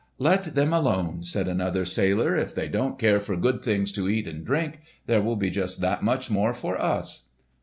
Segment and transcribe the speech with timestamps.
[0.17, 4.27] "Let them alone," said another sailor; "if they don't care for good things to eat
[4.27, 7.29] and drink, there will be just that much more for us."